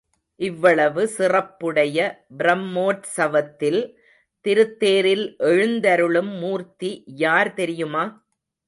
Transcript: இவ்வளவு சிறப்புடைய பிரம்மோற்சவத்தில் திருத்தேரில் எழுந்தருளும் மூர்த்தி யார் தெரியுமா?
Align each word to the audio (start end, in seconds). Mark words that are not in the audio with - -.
இவ்வளவு 0.39 1.01
சிறப்புடைய 1.17 1.97
பிரம்மோற்சவத்தில் 2.37 3.79
திருத்தேரில் 4.45 5.25
எழுந்தருளும் 5.51 6.33
மூர்த்தி 6.39 6.91
யார் 7.19 7.53
தெரியுமா? 7.53 8.05